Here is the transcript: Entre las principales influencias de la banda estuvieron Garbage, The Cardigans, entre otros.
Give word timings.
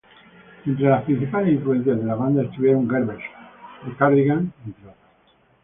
Entre 0.65 0.89
las 0.89 1.03
principales 1.03 1.53
influencias 1.53 1.95
de 1.99 2.03
la 2.05 2.15
banda 2.15 2.41
estuvieron 2.41 2.87
Garbage, 2.87 3.21
The 3.85 3.95
Cardigans, 3.97 4.51
entre 4.65 4.81
otros. 4.85 4.97